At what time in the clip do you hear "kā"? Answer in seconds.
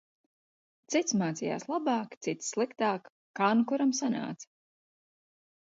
3.41-3.53